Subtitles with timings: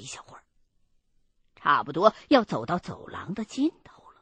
[0.00, 0.42] 一小会儿，
[1.54, 4.20] 差不多要走到走廊的尽头了。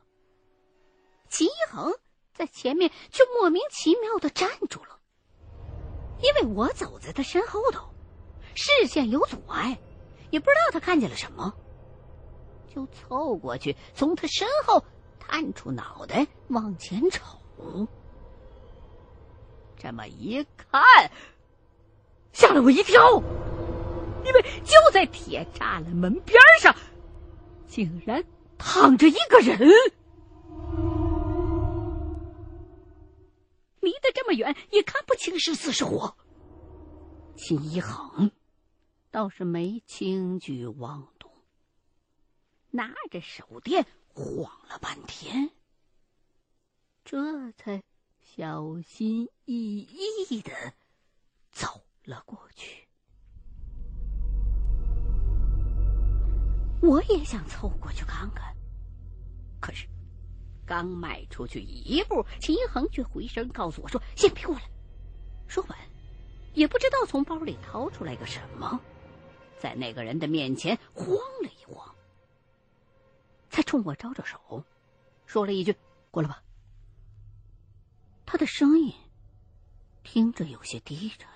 [1.29, 1.95] 秦一恒
[2.35, 4.99] 在前面却莫名其妙的站住了，
[6.21, 7.89] 因为我走在他身后头，
[8.55, 9.79] 视线有阻碍，
[10.31, 11.55] 也不知道他看见了什么，
[12.75, 14.85] 就凑过去，从他身后
[15.21, 17.39] 探出脑袋往前瞅。
[19.77, 20.83] 这么一看，
[22.33, 23.23] 吓了我一跳，
[24.25, 26.75] 因为就在铁栅栏门边上，
[27.67, 28.25] 竟然
[28.57, 29.59] 躺着一个人。
[33.81, 36.17] 离得这么远，也看不清是死是活。
[37.37, 38.31] 秦一恒
[39.11, 41.31] 倒是没轻举妄动，
[42.71, 45.51] 拿着手电晃了半天，
[47.05, 47.83] 这才。
[48.21, 49.79] 小心翼
[50.29, 50.53] 翼的
[51.51, 51.67] 走
[52.05, 52.88] 了过去。
[56.81, 58.55] 我也想凑过去看看，
[59.61, 59.87] 可是
[60.65, 64.63] 刚迈出去一步，秦一恒却回身告诉我说：“先别过来。”
[65.49, 65.79] 说完，
[66.55, 68.81] 也不知道从包里掏出来个什么，
[69.59, 71.95] 在那个人的面前晃了一晃，
[73.51, 74.65] 才冲我招招手，
[75.27, 75.75] 说了一句
[76.13, 76.43] ：“过来吧。”
[78.25, 78.93] 他的声音
[80.05, 81.27] 听着有些低沉，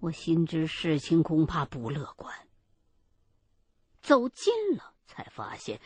[0.00, 2.36] 我心知事情恐怕不乐观。
[4.04, 5.80] 走近了，才发现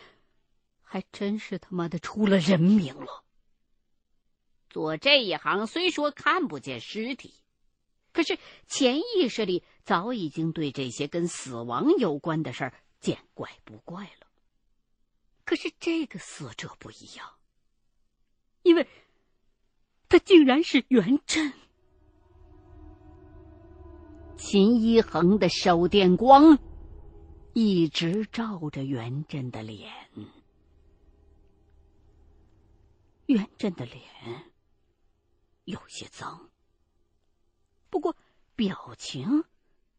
[0.82, 3.22] 还真是他妈的出了人命了。
[4.68, 7.32] 做这一行虽说看不见尸体，
[8.12, 14.26] 可是潜意识里早已经对这些跟死亡有关的事儿见怪不怪了。
[15.44, 17.30] 可是这个死者不一样，
[18.62, 18.86] 因为。
[20.10, 21.52] 他竟然是袁振。
[24.38, 26.58] 秦一恒的手电光
[27.60, 29.92] 一直照着袁振的脸，
[33.26, 34.04] 袁振的脸
[35.64, 36.52] 有些脏，
[37.90, 38.14] 不过
[38.54, 39.42] 表情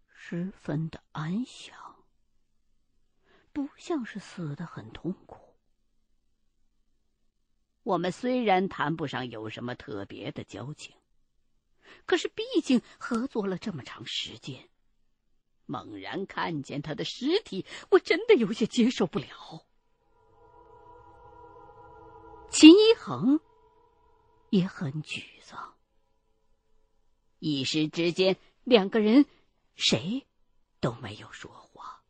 [0.08, 1.78] 十分的安详，
[3.52, 5.58] 不像是死的很痛苦。
[7.84, 10.96] 我们虽然谈不上有什么特别的交情，
[12.06, 14.70] 可是毕竟合作了这么长时间，
[15.70, 19.28] 猛然看见他的尸体，我真的有些接受不了。
[22.50, 23.40] 秦一恒
[24.50, 25.76] 也很沮丧，
[27.38, 29.28] 一时之间，两个人
[29.76, 30.26] 谁
[30.80, 32.02] 都没有说话，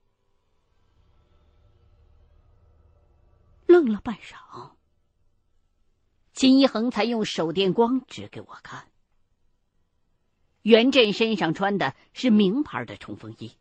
[3.66, 4.72] 愣了半晌。
[6.32, 8.90] 秦一恒才用手电光指给我看，
[10.62, 13.56] 袁振身上穿的是名牌的冲锋衣，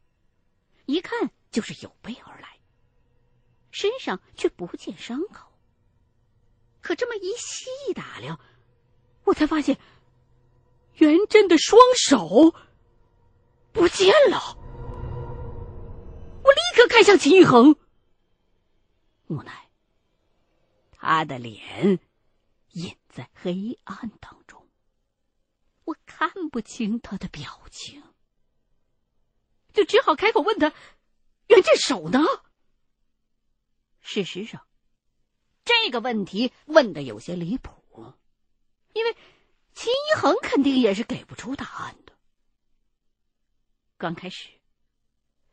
[0.86, 2.58] 一看就是有备而来，
[3.70, 5.52] 身上却不见伤口。
[6.80, 8.40] 可这么一细打量，
[9.24, 9.78] 我才发现
[10.94, 12.54] 袁振的双手
[13.72, 14.56] 不见了。
[16.42, 17.76] 我立刻看向秦玉恒，
[19.26, 19.68] 无奈
[20.92, 22.00] 他的脸。
[22.72, 24.57] 隐在黑暗当中，
[25.88, 28.02] 我看不清他的表情，
[29.72, 30.74] 就只好开口问他
[31.48, 32.20] ：“袁振手呢？”
[34.00, 34.66] 事实上，
[35.64, 38.12] 这个问题问的有些离谱，
[38.92, 39.16] 因为
[39.72, 42.12] 秦一恒肯定也是给不出答案的。
[43.96, 44.50] 刚开始，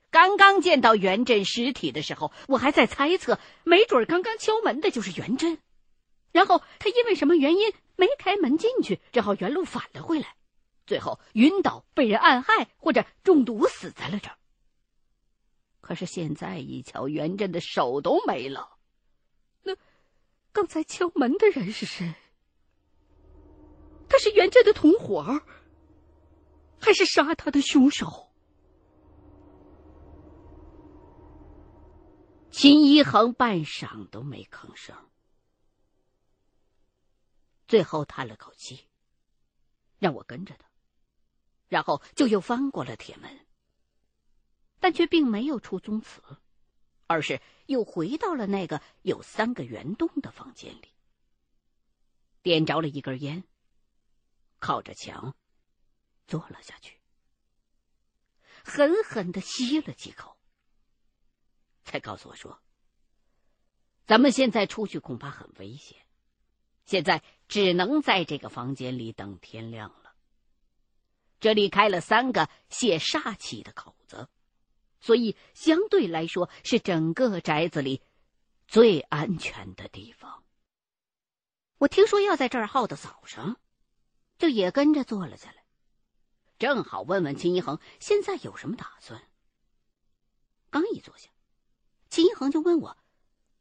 [0.10, 5.60] 刚刚见到袁振尸体的时候，我还在猜测，没准刚刚敲门的就是袁振。
[6.34, 10.36] 然后他因为什么原因没开门进去，只好原路返了回来，
[10.86, 14.38] 最后晕倒，被人暗害或者中毒死在了这儿。
[15.82, 18.78] 可是现在一瞧，袁振的手都没了，
[19.64, 19.76] 那
[20.52, 22.14] 刚才敲门的人是谁？
[24.08, 25.42] 他是袁振的同伙，
[26.80, 28.32] 还是杀他的凶手？
[32.52, 34.96] 秦一恒半晌都没吭声。
[37.68, 38.88] 最后叹了口气，
[39.98, 40.70] 让我跟着他，
[41.68, 43.46] 然后就又翻过了铁门，
[44.80, 46.22] 但却并没有出宗祠，
[47.08, 50.94] 而是又回到了那个有三个圆洞的房间里，
[52.42, 53.44] 点着了一根烟，
[54.60, 55.36] 靠着墙
[56.28, 57.00] 坐了下去，
[58.64, 60.38] 狠狠的吸了几口，
[61.84, 62.62] 才告诉我说
[64.06, 66.06] ：“咱们现在出去恐怕很危险。”
[66.86, 70.16] 现在只能在这个房间里等天亮了。
[71.40, 74.30] 这里开了三个泄煞气的口子，
[75.00, 78.02] 所以相对来说是整个宅子里
[78.68, 80.44] 最安全的地方。
[81.78, 83.60] 我听说要在这儿耗到早上，
[84.38, 85.66] 就也跟着坐了下来，
[86.58, 89.22] 正好问问秦一恒现在有什么打算。
[90.72, 91.30] 刚一坐下，
[92.10, 92.98] 秦一恒就问我，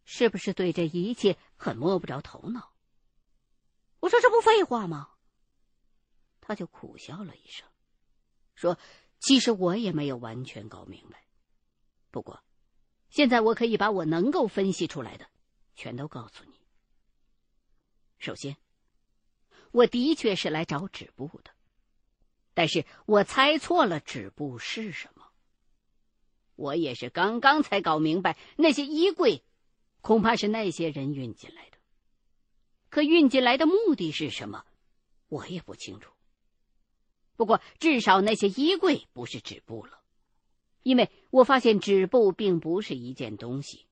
[0.04, 2.74] 是不是对这一切很摸不着头脑？
[4.04, 5.08] 我说这不废话吗？
[6.42, 7.66] 他就苦笑了一声，
[8.54, 8.78] 说
[9.18, 11.24] ：“其实我也没有完全搞明白，
[12.10, 12.44] 不过，
[13.08, 15.26] 现在我可以把我能够分析出来的，
[15.74, 16.52] 全都告诉你。”
[18.20, 18.58] 首先，
[19.70, 21.52] 我的确是来找纸布的，
[22.52, 25.32] 但是我猜错了纸布是什么。
[26.56, 29.42] 我也是刚刚才搞明白，那些衣柜
[30.02, 31.74] 恐怕是那些人运进来的，
[32.94, 34.64] 可运进来的目的是什么，
[35.26, 36.12] 我也不清楚。
[37.35, 39.99] 不过至少那些衣柜不是纸布了，
[40.85, 43.88] 因为我发现纸布并不是一件东西，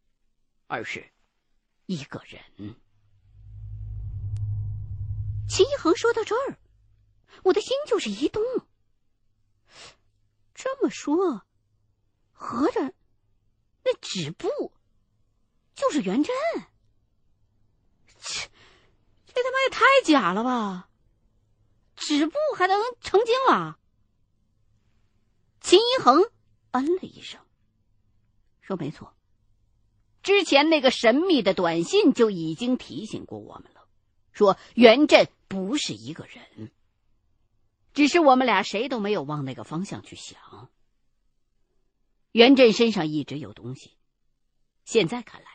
[0.68, 1.10] 而是
[1.86, 2.76] 一个人。
[5.48, 6.56] 秦一恒说到这儿，
[7.42, 8.40] 我的心就是一动。
[10.54, 11.44] 这么说，
[12.30, 12.94] 合着
[13.82, 14.72] 那纸布
[15.74, 16.32] 就是元振？
[18.20, 18.48] 切
[19.34, 20.88] 这他妈也太假了吧！
[21.96, 23.78] 纸布还能成精了？
[25.60, 26.22] 秦一恒
[26.72, 27.40] 嗯了一声，
[28.60, 29.14] 说：“没错，
[30.22, 33.86] 之前那个神秘的短信就已经提醒过我们了，
[34.32, 36.70] 说元振。”不是一个人，
[37.92, 40.70] 只是我们俩谁都没有往那个方向去想。
[42.30, 43.92] 袁振身上一直有东西，
[44.86, 45.51] 现在看来，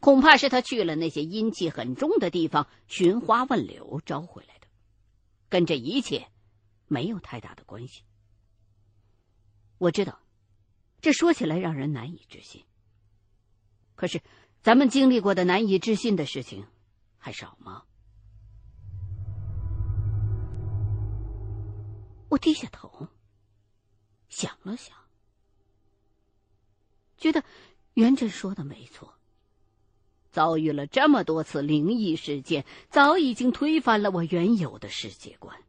[0.00, 4.66] 恐怕是他去了那些阴气很重的地方寻花问柳招回来的，
[5.48, 6.28] 跟这一切
[6.86, 8.02] 没有太大的关系。
[9.76, 10.20] 我知道，
[11.00, 12.64] 这说起来让人难以置信。
[13.94, 14.22] 可是，
[14.62, 16.66] 咱们经历过的难以置信的事情
[17.18, 17.84] 还少吗？
[22.30, 23.08] 我低下头，
[24.28, 24.96] 想了想，
[27.18, 27.44] 觉得
[27.94, 29.19] 袁振说的没错。
[30.30, 35.62] 遭遇了这么多次灵异事件，早已经推翻了我原有的世界观。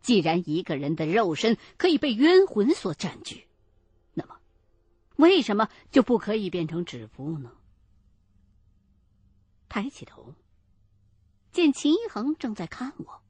[0.00, 3.46] 既然一个人的肉身可以被冤魂所占据，
[4.14, 4.38] 那么
[5.16, 7.52] 为什么就不可以变成纸布呢？
[9.68, 10.34] 抬起头，
[11.52, 13.22] 见秦一恒正在看我。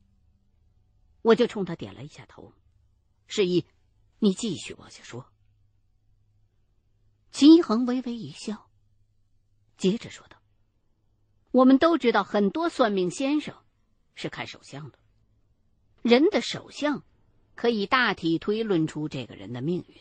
[1.22, 2.52] 我就冲他点了一下头，
[3.26, 3.66] 示意
[4.20, 5.26] 你继续往下说。
[7.32, 8.67] 秦一恒微微一笑，
[9.78, 10.36] 接着说道
[11.50, 13.54] ：“我们都知道，很多算命先生
[14.14, 14.98] 是看手相的，
[16.02, 17.02] 人的手相
[17.54, 19.96] 可以大体推论出这个人的命运，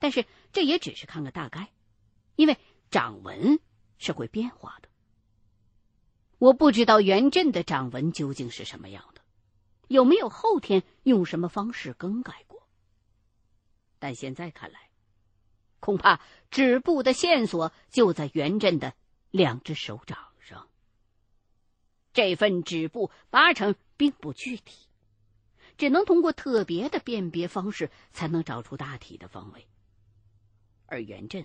[0.00, 1.70] 但是这也只是看个大概，
[2.34, 2.58] 因为
[2.90, 3.60] 掌纹
[3.98, 4.88] 是会变化的。
[6.38, 9.22] 我不知道元振的掌纹究竟是什么样的。”
[9.88, 12.66] 有没有后天用什么方式更改过？
[13.98, 14.88] 但现在看来，
[15.84, 16.18] 恐怕
[16.50, 18.94] 止步的线索就在元振的
[19.30, 20.66] 两只手掌上。
[22.14, 24.88] 这份止步八成并不具体，
[25.76, 29.66] 只能通过特别的辨别方式才能找出大体的方位。
[30.86, 31.44] 而元振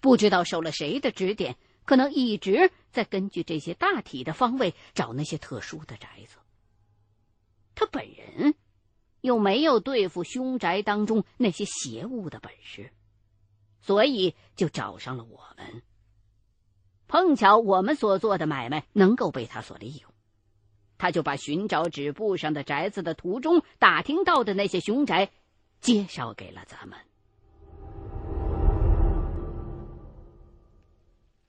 [0.00, 6.36] 不知道受了谁的指点，可能一直在根据这些大体的方位找那些特殊的宅子。
[7.76, 8.56] 他本人
[9.20, 12.92] 又没有对付凶宅当中那些邪物的本事，
[13.82, 15.82] 所以就找上了我们。
[17.06, 20.10] 碰巧我们所做的买卖能够被他所利用，
[20.96, 25.30] 他就把寻找纸布上的宅子的途中打听到的那些凶宅
[25.80, 26.98] 介绍给了咱们。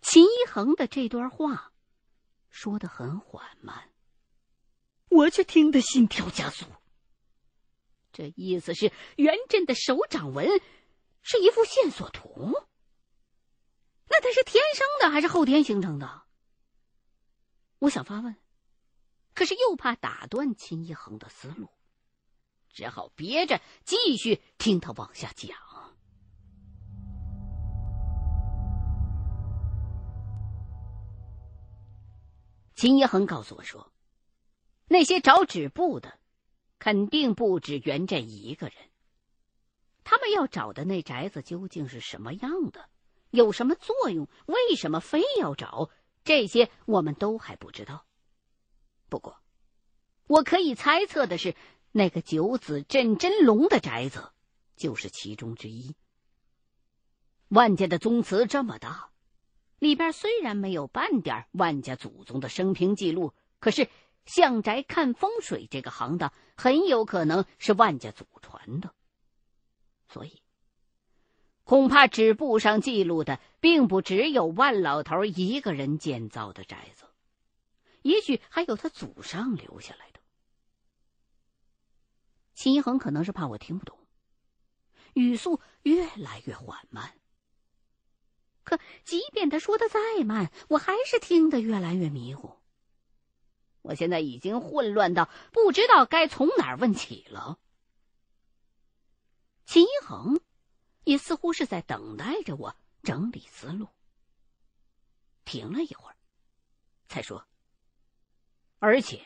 [0.01, 1.71] 秦一恒的这段话
[2.49, 3.89] 说的很缓慢。
[5.09, 6.65] 我却听得心跳加速。
[8.11, 10.47] 这意思是元振的手掌纹
[11.23, 12.53] 是一幅线索图。
[14.09, 16.23] 那他是天生的还是后天形成的？
[17.79, 18.35] 我想发问，
[19.33, 21.69] 可是又怕打断秦一恒的思路，
[22.69, 25.57] 只好憋着继续听他往下讲。
[32.75, 33.91] 秦一恒告诉我说。
[34.87, 36.19] 那些找纸布的，
[36.77, 38.75] 肯定不止袁振一个人。
[40.03, 42.89] 他们要找的那宅子究竟是什么样的，
[43.31, 44.27] 有什么作用？
[44.45, 45.89] 为什么非要找？
[46.23, 48.05] 这些我们都还不知道。
[49.09, 49.37] 不过，
[50.27, 51.55] 我可以猜测的是，
[51.91, 54.31] 那个九子镇真龙的宅子，
[54.75, 55.95] 就是其中之一。
[57.49, 59.09] 万家的宗祠这么大，
[59.79, 63.89] 里边虽然没有半点万家祖宗的生平记录，可是
[64.25, 68.93] 向宅看风水这个行当很有可能是万家祖传的，
[70.13, 70.43] 所以
[71.63, 77.05] 恐怕纸簿上记录的并不只有万老头一个人建造的宅子，
[78.03, 80.19] 也许还有他祖上留下来的。
[82.53, 83.97] 秦一恒可能是怕我听不懂，
[85.15, 87.13] 语速越来越缓慢。
[88.63, 92.59] 可即便他说的再慢，我还是听得越来越迷糊。
[93.81, 97.57] 我现在已经混乱到不知道该从哪儿问起了。
[99.65, 100.39] 秦一恒
[101.03, 103.87] 也似乎是在等待着我整理思路，
[105.45, 106.15] 停了一会儿，
[107.07, 107.47] 才说
[108.79, 109.25] ：“而且，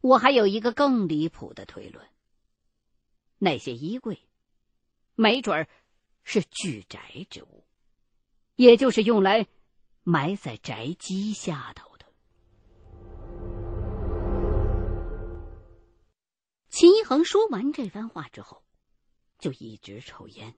[0.00, 2.06] 我还有一个更离谱的推论。
[3.38, 4.28] 那些衣柜，
[5.14, 5.68] 没准
[6.24, 7.66] 是聚宅之物。”
[8.56, 9.48] 也就是用来
[10.02, 12.06] 埋在宅基下头的。
[16.68, 18.62] 秦一恒说完这番话之后，
[19.42, 20.54] 就一直抽烟，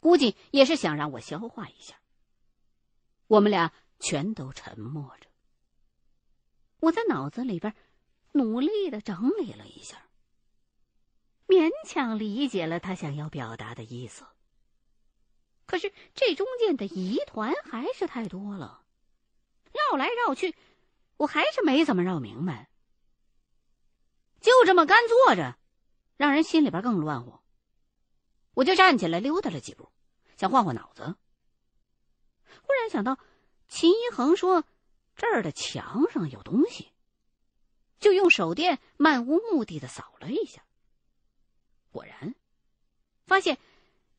[0.00, 1.96] 估计也是想让我消化一下。
[3.26, 5.28] 我们俩全都沉默着。
[6.80, 7.74] 我在脑子里边
[8.32, 10.10] 努力的整理了一下，
[11.46, 14.26] 勉强理解了他想要表达的意思。
[15.64, 18.84] 可是这中间的疑团还是太多了，
[19.72, 20.54] 绕来绕去，
[21.16, 22.68] 我还是没怎么绕明白。
[24.42, 25.56] 就这么干坐着，
[26.22, 27.40] 让人心里边更乱乎。
[28.54, 29.90] 我就站起来溜达了几步，
[30.36, 31.16] 想换换脑子。
[32.62, 33.18] 忽然想到
[33.66, 34.62] 秦一恒说
[35.16, 36.92] 这儿的墙上有东西，
[37.98, 40.62] 就用手电漫无目的的扫了一下，
[41.90, 42.36] 果然
[43.26, 43.58] 发现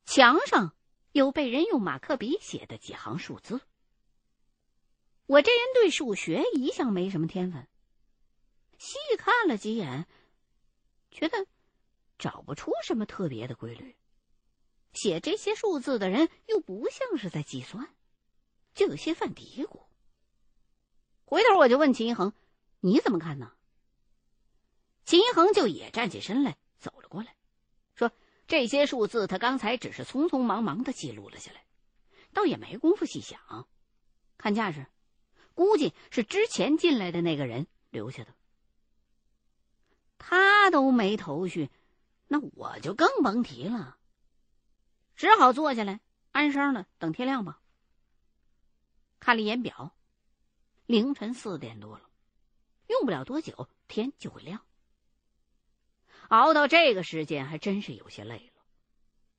[0.06, 0.76] 墙上。
[1.14, 3.62] 有被人用马克笔写的几行数字。
[5.28, 7.68] 我这人对数学一向没什么天分，
[8.80, 10.08] 细看了几眼，
[11.12, 11.46] 觉得
[12.24, 13.98] 找不出什么特别的规律。
[14.94, 17.94] 写这些数字的人又不像是在计算，
[18.74, 19.82] 就有些犯嘀咕。
[21.26, 22.32] 回头我就问秦一恒
[22.80, 23.52] ：“你怎么看呢？”
[25.04, 27.36] 秦一恒就也站起身来，走了过来。
[27.94, 28.10] 说
[28.48, 31.66] 这些数字，他刚才只是匆匆忙忙的记录了下来，
[32.32, 33.68] 倒也没工夫细想。
[34.38, 34.86] 看架势，
[35.54, 38.34] 估计是之前进来的那个人留下的。
[40.18, 41.70] 他都没头绪，
[42.34, 44.00] 那我就更甭提了。
[45.16, 46.00] 只好坐下来，
[46.32, 47.62] 安生了，等天亮吧。
[49.20, 49.96] 看了一眼表，
[50.88, 52.10] 凌晨四点多了，
[52.88, 54.66] 用不了多久，天就会亮。
[56.30, 58.64] 熬到这个时间还真是有些累了，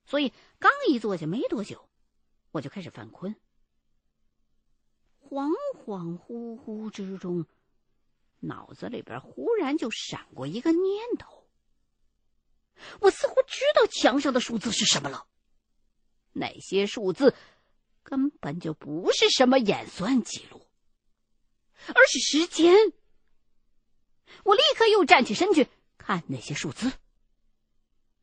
[0.06, 1.90] 所以刚一坐下没多久，
[2.52, 3.34] 我就开始犯困。
[5.18, 5.50] 恍
[5.84, 7.44] 恍惚惚之中，
[8.38, 11.43] 脑子里边忽然就闪过一个念头：
[13.00, 15.26] 我似乎知道墙上的数字是什么了。
[16.32, 17.34] 那些数字
[18.02, 20.66] 根本就不是什么演算记录，
[21.88, 22.92] 而是时间。
[24.42, 25.68] 我立刻又站起身去。
[25.96, 26.92] 看那些数字，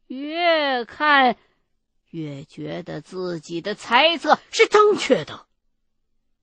[0.05, 1.35] 越看
[2.11, 5.47] 越觉得自己的猜测是正确的。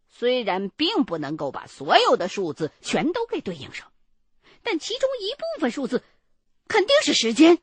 [0.09, 3.93] 虽然并不能够把所有的数字全都给对应上，
[4.65, 6.03] 但其中一部分数字
[6.67, 7.63] 肯定是时间。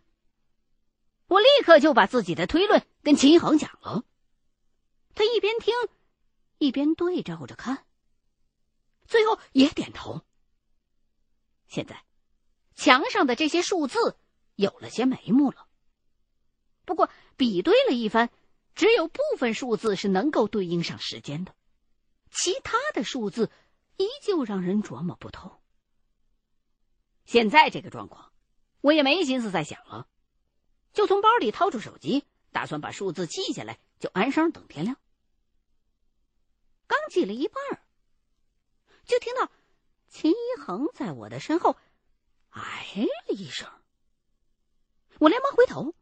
[1.36, 4.06] 我立刻就把自己的推论跟秦一恒讲了，
[5.14, 5.74] 他一边听
[6.60, 7.86] 一边对照着看，
[9.06, 10.22] 最后也点头。
[11.68, 12.02] 现在。
[12.78, 14.18] 墙上的这些数字
[14.56, 15.68] 有了些眉目了，
[16.84, 18.30] 不过比对了一番，
[18.74, 21.56] 只有部分数字是能够对应上时间的，
[22.30, 23.50] 其他的数字
[23.96, 25.62] 依旧让人琢磨不透。
[27.24, 28.34] 现在这个状况，
[28.82, 30.10] 我也没心思再想了，
[30.96, 34.98] 就从包里掏出手机，打算把数字记下来，就安生等天亮。
[36.88, 37.84] 刚记了一半，
[39.06, 39.52] 就听到
[40.08, 41.76] 秦一恒在我的身后。
[42.50, 42.88] 哎
[43.28, 43.70] 了一声，
[45.20, 45.94] 我连忙回头，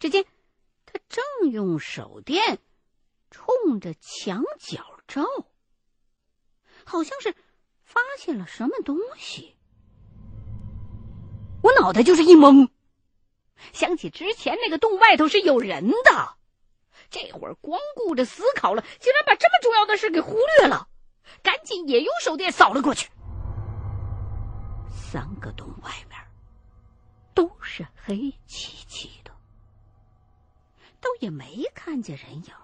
[0.00, 0.26] 只见
[0.84, 2.58] 他正用手电
[3.30, 5.24] 冲着墙角照，
[6.84, 7.36] 好像是
[7.84, 9.54] 发现了什么东西。
[11.62, 12.68] 我脑袋就是一懵，
[13.72, 16.36] 想起之前那个洞外头是有人的，
[17.10, 20.88] 这会儿光顾着思考了，竟然把这么重要的事给忽略了，
[21.42, 23.10] 赶紧也用手电扫了过去。
[24.90, 26.18] 三个洞外面
[27.34, 29.30] 都是黑漆漆的，
[31.00, 32.54] 倒也没看见人影。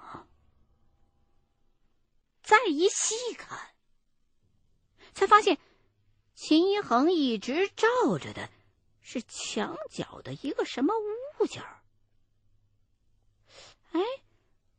[2.43, 3.59] 再一细看，
[5.15, 5.57] 才发现
[6.35, 7.87] 秦一恒一直照
[8.19, 8.51] 着的
[9.07, 10.95] 是墙角的一个什么
[11.39, 11.83] 物件儿。
[13.93, 14.01] 哎，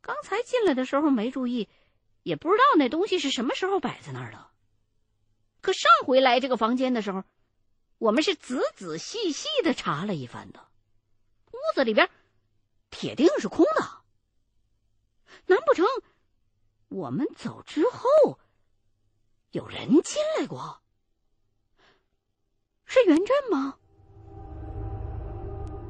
[0.00, 1.70] 刚才进来的时候没注意，
[2.24, 4.50] 也不知道那东西是什么时候摆在那儿的。
[5.60, 7.22] 可上回来这个房间的时候，
[7.98, 10.68] 我们是仔仔细细的查了一番的，
[11.52, 12.10] 屋子里边
[12.90, 14.02] 铁定是空的。
[15.46, 15.86] 难不成
[16.88, 18.38] 我们走之后
[19.52, 20.82] 有人进来过？
[22.84, 23.78] 是袁振吗？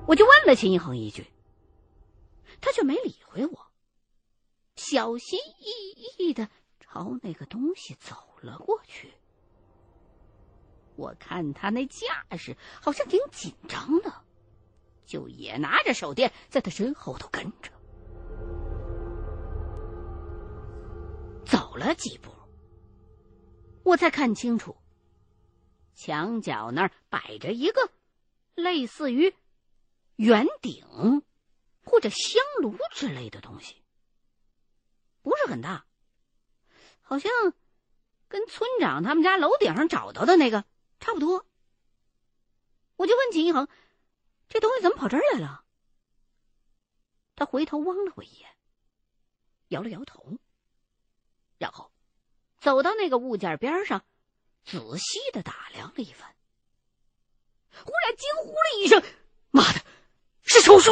[0.07, 1.27] 我就问了秦一恒一句。
[2.61, 3.67] 他却没理会我，
[4.77, 6.49] 小心翼翼的
[6.81, 9.13] 朝那个东西走了过去。
[10.97, 14.25] 我看他那架势好像挺紧张的，
[15.05, 17.71] 就也拿着手电在他身后头跟着。
[21.45, 22.31] 走了几步，
[23.85, 24.77] 我才看清楚，
[25.95, 27.91] 墙角那儿摆着一个
[28.55, 29.35] 类似于
[30.17, 31.23] 圆顶。
[31.89, 33.81] 或者香炉之类的东西，
[35.23, 35.87] 不是很大，
[37.01, 37.31] 好像
[38.27, 40.65] 跟村长他们家楼顶上找到的那个
[40.99, 41.47] 差不多。
[42.97, 43.69] 我就问秦一恒
[44.51, 45.65] ：“这东西怎么跑这儿来了？”
[47.37, 48.51] 他回头望了我一眼，
[49.69, 50.39] 摇了摇头，
[51.57, 51.93] 然后
[52.59, 54.05] 走到那个物件边上，
[54.65, 56.35] 仔细的打量了一番，
[57.85, 59.01] 忽然惊呼了一声
[59.53, 59.86] ：“妈的，
[60.67, 60.91] 手书！”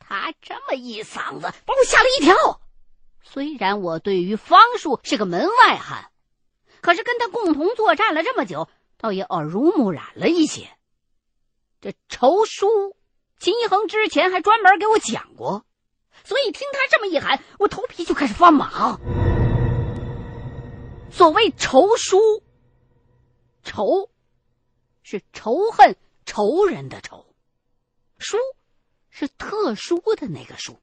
[0.00, 2.34] 他这么一嗓子，把我吓了一跳。
[3.22, 6.10] 虽然我对于方术是个门外汉，
[6.80, 10.68] 可是跟他共同作战了这么久，倒也耳濡目染了一些。
[11.80, 12.96] 这仇书，
[13.38, 15.64] 秦一恒之前还专门给我讲过，
[16.24, 18.98] 所以听他这么一喊，我头皮就开始发麻。
[21.12, 22.42] 所谓仇书，
[23.62, 24.10] 仇
[25.06, 27.24] 是仇恨仇人的仇，
[28.18, 28.38] 书。
[29.08, 30.78] 是特殊的那个书。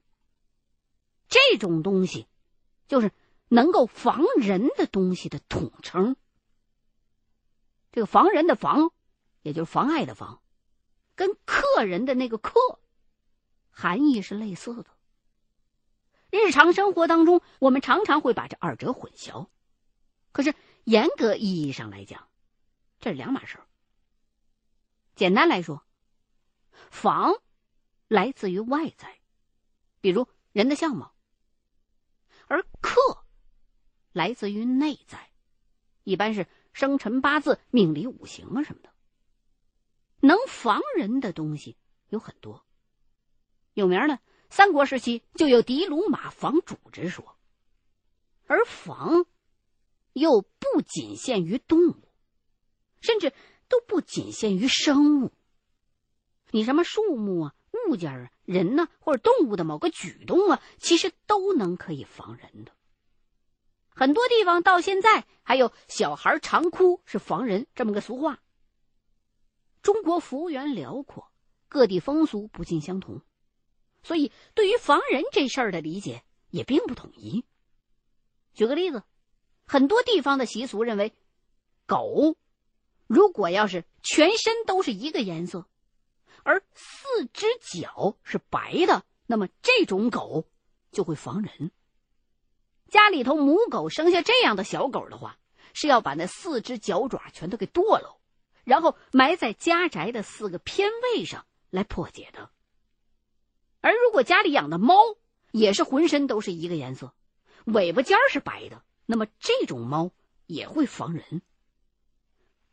[1.28, 2.26] 这种东西，
[2.88, 3.12] 就是
[3.46, 6.16] 能够防人的东西的统称。
[7.92, 8.90] 这个防人的防，
[9.42, 10.42] 也就是妨碍的防，
[11.14, 12.58] 跟克人的那个克，
[13.70, 14.86] 含义是类似的。
[16.30, 19.46] 日常生活当中，我们常常会把这二者混淆。
[20.32, 22.26] 可是严格意义上来讲，
[22.98, 23.66] 这是两码事儿。
[25.14, 25.84] 简单来说，
[26.90, 27.34] 防。
[28.06, 29.18] 来自于外在，
[30.02, 31.14] 比如人的相貌；
[32.46, 33.00] 而克
[34.12, 35.32] 来自于内在，
[36.04, 38.92] 一般是生辰八字、命理、五行啊什么的。
[40.20, 41.78] 能防人的东西
[42.10, 42.64] 有很多，
[43.72, 47.38] 有名的三国时期就有的卢马防主之说，
[48.46, 49.24] 而防
[50.12, 52.12] 又不仅限于动物，
[53.00, 53.32] 甚至
[53.74, 55.32] 都不仅限于生物。
[56.52, 57.54] 你什么树木啊？
[57.88, 62.70] 物件啊，人呢，或者动物的某个举动啊，其实都能可以防人的。
[63.88, 68.38] 很多地方到现在还有“小孩常哭是防人”这么个俗话。
[69.82, 71.26] 中国幅员辽阔，
[71.68, 73.22] 各地风俗不尽相同，
[74.04, 77.44] 所以对于防人这事儿的理解也并不统一。
[78.52, 79.02] 举个例子，
[79.66, 81.12] 很多地方的习俗认为，
[81.86, 82.36] 狗
[83.14, 85.66] 如果要是全身都是一个颜色。
[86.42, 90.48] 而四只脚是白的，那么这种狗
[90.90, 91.70] 就会防人。
[92.88, 95.38] 家里头母狗生下这样的小狗的话，
[95.74, 98.18] 是要把那四只脚爪全都给剁了，
[98.64, 102.50] 然后埋在家宅的四个偏位上来破解的。
[103.80, 104.96] 而如果家里养的猫
[105.52, 107.14] 也是浑身都是一个颜色，
[107.64, 110.10] 尾巴尖是白的，那么这种猫
[110.46, 111.42] 也会防人。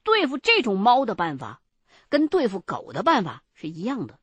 [0.03, 1.61] 对付这种猫的办法。
[2.09, 4.19] 跟对付狗的办法是一样的，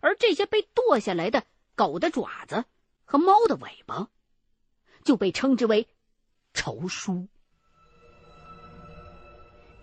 [0.00, 1.44] 而这些被剁下来的
[1.76, 2.64] 狗的爪子
[3.04, 4.08] 和猫的尾巴，
[5.04, 5.88] 就被称之为
[6.54, 7.28] 仇书。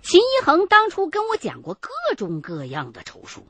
[0.01, 3.47] 秦一恒当初跟我讲过各种各样的仇书，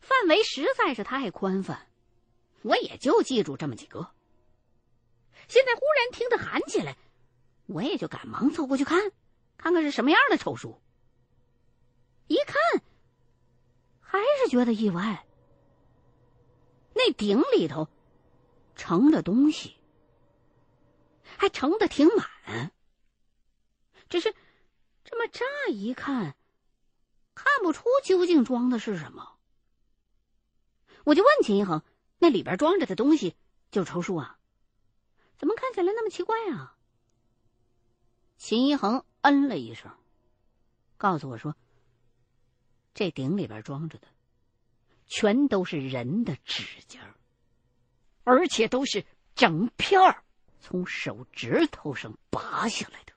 [0.00, 1.88] 范围实在是太宽泛，
[2.62, 4.12] 我也就记住这么几个。
[5.48, 6.96] 现在忽然听他喊起来，
[7.66, 9.10] 我也就赶忙凑过去看，
[9.60, 10.80] 看看是什么样的丑书。
[12.28, 12.82] 一看，
[14.00, 15.26] 还是觉得意外。
[16.94, 17.86] 那鼎里头
[18.74, 19.76] 盛着东西，
[21.36, 22.72] 还盛的挺满。
[24.08, 24.34] 只是
[25.04, 26.34] 这么乍一看，
[27.34, 29.36] 看不出究竟装的是什么。
[31.04, 31.82] 我就问秦一恒
[32.18, 33.36] ：“那里边装着的东西
[33.70, 34.38] 就是抽书啊？
[35.36, 36.78] 怎么看起来那么奇怪啊？”
[38.38, 39.90] 秦一恒嗯了一声，
[40.96, 41.56] 告诉我说
[42.94, 44.08] ：“这鼎里边装着的，
[45.06, 47.14] 全都是人的指甲，
[48.24, 49.04] 而且都是
[49.34, 50.24] 整片儿
[50.60, 53.09] 从手指头上拔下来的。”